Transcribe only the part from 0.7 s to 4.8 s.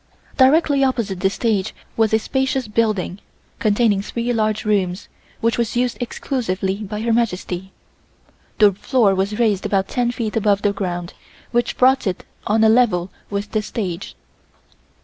opposite this stage was a spacious building, containing three large